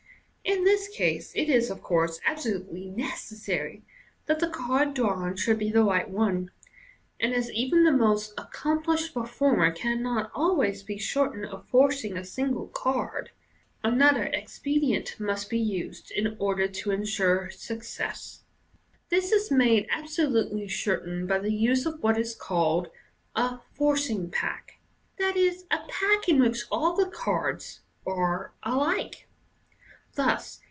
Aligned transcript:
In 0.43 0.65
this 0.65 0.89
case 0.89 1.31
it 1.33 1.49
is, 1.49 1.69
of 1.69 1.81
course, 1.81 2.19
absolutely 2.27 2.87
necessary 2.89 3.83
that 4.25 4.39
the 4.39 4.49
card 4.49 4.93
drawn 4.95 5.35
should 5.37 5.57
be 5.57 5.69
the 5.69 5.83
right 5.83 6.09
one 6.09 6.47
j 6.47 6.51
and 7.21 7.33
as 7.33 7.49
even 7.51 7.83
the 7.83 7.91
most 7.91 8.33
accomplished 8.37 9.13
performer 9.13 9.71
cannot 9.71 10.29
always 10.35 10.83
be 10.83 10.97
certain 10.99 11.45
of 11.45 11.67
forcing 11.69 12.17
a 12.17 12.25
single 12.25 12.67
card, 12.67 13.29
another 13.81 14.25
expedient 14.25 15.17
must 15.19 15.49
be 15.49 15.59
used 15.59 16.11
in 16.11 16.35
order 16.37 16.67
to 16.67 16.91
ensure 16.91 17.35
MODERN 17.43 17.45
MAGIC 17.45 17.59
23 17.67 17.77
success. 17.77 18.43
This 19.09 19.31
is 19.31 19.51
made 19.51 19.87
absolutely 19.89 20.67
certain 20.67 21.27
by 21.27 21.37
the 21.37 21.53
use 21.53 21.85
of 21.85 22.01
what 22.03 22.17
is 22.17 22.35
called 22.35 22.89
a 23.35 23.59
"forcing 23.73 24.29
pack 24.29 24.79
"—i.e., 25.19 25.61
a 25.69 25.77
pack 25.87 26.27
in 26.27 26.41
which 26.41 26.65
all 26.69 26.93
the 26.95 27.09
cards 27.09 27.81
areslike. 28.05 29.27
Thus. 30.13 30.59